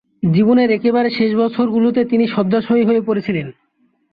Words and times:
জীবনের 0.31 0.69
একেবারে 0.71 1.09
শেষ 1.09 1.31
বছরগুলিতে 1.35 2.01
তিনি 2.05 2.25
শয্যাশায়ী 2.27 2.83
হয়ে 2.85 3.01
পড়েছিলেন। 3.01 3.47